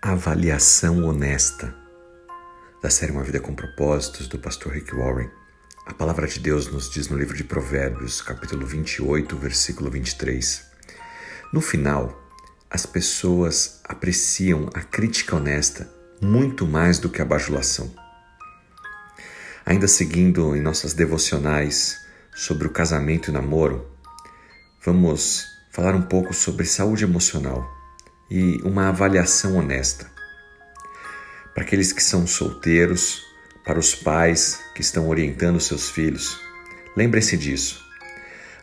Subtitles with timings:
[0.00, 1.74] Avaliação honesta
[2.80, 5.28] da série Uma Vida com Propósitos do pastor Rick Warren.
[5.86, 10.64] A palavra de Deus nos diz no livro de Provérbios, capítulo 28, versículo 23.
[11.52, 12.16] No final,
[12.70, 17.92] as pessoas apreciam a crítica honesta muito mais do que a bajulação.
[19.66, 23.90] Ainda seguindo em nossas devocionais sobre o casamento e namoro,
[24.80, 27.77] vamos falar um pouco sobre saúde emocional
[28.30, 30.10] e uma avaliação honesta.
[31.54, 33.24] Para aqueles que são solteiros,
[33.64, 36.40] para os pais que estão orientando seus filhos,
[36.96, 37.84] lembrem-se disso.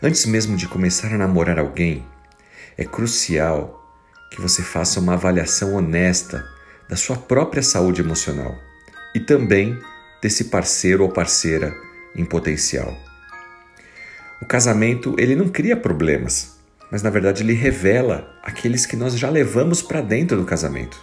[0.01, 2.05] Antes mesmo de começar a namorar alguém,
[2.77, 3.81] é crucial
[4.31, 6.45] que você faça uma avaliação honesta
[6.87, 8.55] da sua própria saúde emocional
[9.13, 9.79] e também
[10.21, 11.75] desse parceiro ou parceira
[12.15, 12.95] em potencial.
[14.41, 16.54] O casamento, ele não cria problemas,
[16.91, 20.97] mas na verdade ele revela aqueles que nós já levamos para dentro do casamento.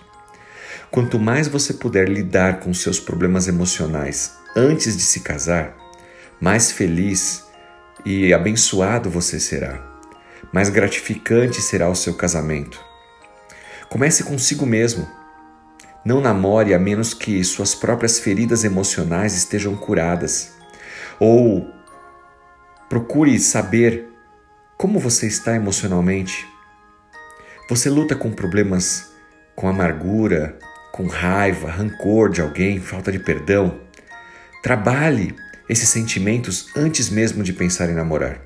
[0.90, 5.74] Quanto mais você puder lidar com seus problemas emocionais antes de se casar,
[6.40, 7.46] mais feliz
[8.04, 9.82] e abençoado você será.
[10.52, 12.78] Mais gratificante será o seu casamento.
[13.88, 15.08] Comece consigo mesmo.
[16.04, 20.52] Não namore a menos que suas próprias feridas emocionais estejam curadas.
[21.18, 21.70] Ou
[22.88, 24.11] procure saber
[24.82, 26.44] como você está emocionalmente?
[27.68, 29.12] Você luta com problemas
[29.54, 30.58] com amargura,
[30.90, 33.80] com raiva, rancor de alguém, falta de perdão?
[34.60, 35.36] Trabalhe
[35.68, 38.40] esses sentimentos antes mesmo de pensar em namorar.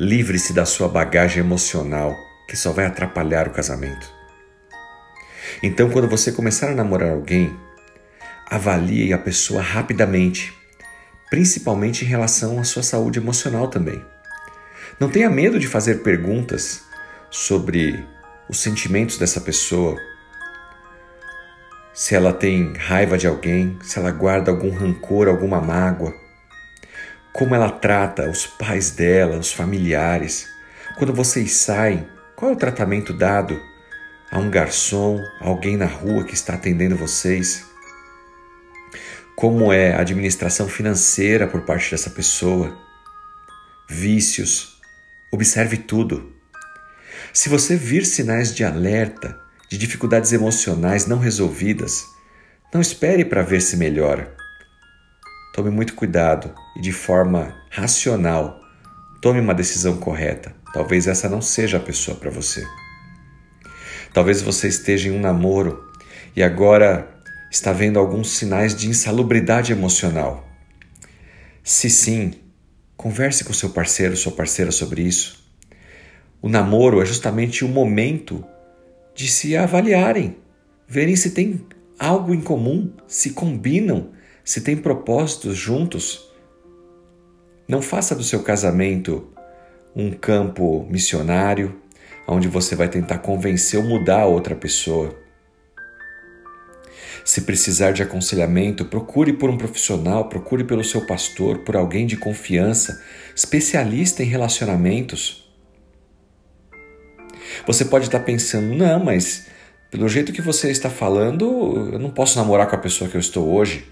[0.00, 2.16] Livre-se da sua bagagem emocional,
[2.48, 4.12] que só vai atrapalhar o casamento.
[5.62, 7.56] Então, quando você começar a namorar alguém,
[8.50, 10.52] avalie a pessoa rapidamente,
[11.30, 14.04] principalmente em relação à sua saúde emocional também.
[15.00, 16.84] Não tenha medo de fazer perguntas
[17.30, 18.04] sobre
[18.48, 19.96] os sentimentos dessa pessoa.
[21.94, 26.12] Se ela tem raiva de alguém, se ela guarda algum rancor, alguma mágoa.
[27.32, 30.48] Como ela trata os pais dela, os familiares.
[30.96, 33.60] Quando vocês saem, qual é o tratamento dado
[34.32, 37.64] a um garçom, a alguém na rua que está atendendo vocês?
[39.36, 42.76] Como é a administração financeira por parte dessa pessoa?
[43.88, 44.77] Vícios,
[45.30, 46.32] Observe tudo.
[47.32, 52.06] Se você vir sinais de alerta, de dificuldades emocionais não resolvidas,
[52.72, 54.34] não espere para ver se melhora.
[55.54, 58.58] Tome muito cuidado e, de forma racional,
[59.20, 60.54] tome uma decisão correta.
[60.72, 62.66] Talvez essa não seja a pessoa para você.
[64.12, 65.90] Talvez você esteja em um namoro
[66.34, 67.08] e agora
[67.50, 70.48] está vendo alguns sinais de insalubridade emocional.
[71.62, 72.32] Se sim,
[72.98, 75.38] Converse com seu parceiro, sua parceira sobre isso.
[76.42, 78.44] O namoro é justamente o momento
[79.14, 80.36] de se avaliarem,
[80.88, 81.64] verem se tem
[81.96, 84.10] algo em comum, se combinam,
[84.44, 86.28] se tem propósitos juntos.
[87.68, 89.28] Não faça do seu casamento
[89.94, 91.80] um campo missionário,
[92.26, 95.16] onde você vai tentar convencer ou mudar a outra pessoa.
[97.24, 102.16] Se precisar de aconselhamento, procure por um profissional, procure pelo seu pastor, por alguém de
[102.16, 103.02] confiança,
[103.34, 105.48] especialista em relacionamentos.
[107.66, 109.46] Você pode estar pensando, não, mas
[109.90, 113.20] pelo jeito que você está falando, eu não posso namorar com a pessoa que eu
[113.20, 113.86] estou hoje.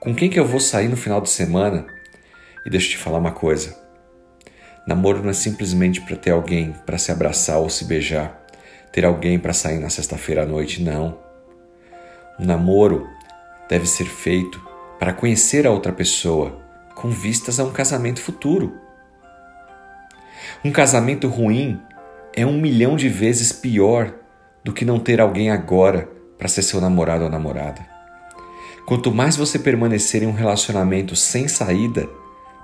[0.00, 1.86] Com quem que eu vou sair no final de semana?
[2.64, 3.76] E deixa eu te falar uma coisa.
[4.86, 8.46] Namoro não é simplesmente para ter alguém para se abraçar ou se beijar,
[8.92, 11.27] ter alguém para sair na sexta-feira à noite, não.
[12.38, 13.08] O namoro
[13.68, 14.64] deve ser feito
[14.98, 16.62] para conhecer a outra pessoa
[16.94, 18.78] com vistas a um casamento futuro.
[20.64, 21.82] Um casamento ruim
[22.32, 24.14] é um milhão de vezes pior
[24.62, 27.84] do que não ter alguém agora para ser seu namorado ou namorada.
[28.86, 32.08] Quanto mais você permanecer em um relacionamento sem saída,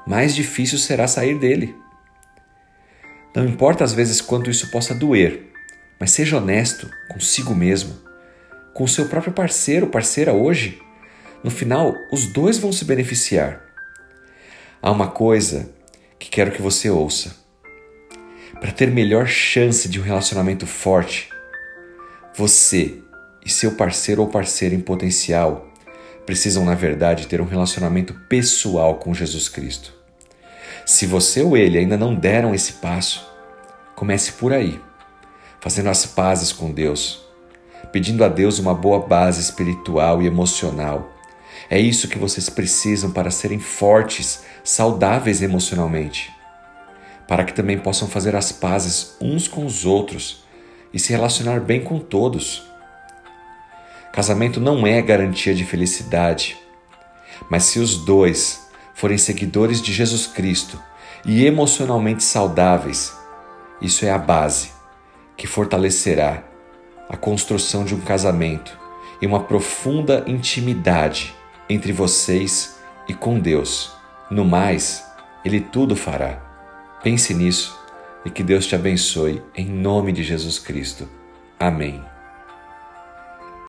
[0.07, 1.77] mais difícil será sair dele.
[3.35, 5.53] Não importa às vezes quanto isso possa doer,
[5.99, 8.04] mas seja honesto consigo mesmo
[8.75, 10.83] com seu próprio parceiro parceira hoje,
[11.43, 13.63] no final os dois vão se beneficiar.
[14.83, 15.71] Há uma coisa
[16.19, 17.37] que quero que você ouça.
[18.61, 21.31] Para ter melhor chance de um relacionamento forte,
[22.35, 22.99] você
[23.45, 25.71] e seu parceiro ou parceira em potencial
[26.27, 29.93] precisam, na verdade, ter um relacionamento pessoal com Jesus Cristo.
[30.85, 33.27] Se você ou ele ainda não deram esse passo,
[33.95, 34.81] comece por aí,
[35.61, 37.24] fazendo as pazes com Deus
[37.93, 41.13] pedindo a Deus uma boa base espiritual e emocional.
[41.71, 46.33] É isso que vocês precisam para serem fortes, saudáveis emocionalmente,
[47.27, 50.45] para que também possam fazer as pazes uns com os outros
[50.93, 52.63] e se relacionar bem com todos,
[54.15, 56.57] Casamento não é garantia de felicidade,
[57.51, 60.81] mas se os dois forem seguidores de Jesus Cristo
[61.25, 63.13] e emocionalmente saudáveis,
[63.83, 64.71] isso é a base
[65.37, 66.45] que fortalecerá
[67.09, 68.79] a construção de um casamento
[69.21, 71.35] e uma profunda intimidade
[71.69, 72.79] entre vocês
[73.09, 73.93] e com Deus.
[74.31, 75.05] No mais,
[75.45, 76.41] Ele tudo fará.
[77.03, 77.79] Pense nisso
[78.25, 81.09] e que Deus te abençoe em nome de Jesus Cristo.
[81.59, 82.14] Amém.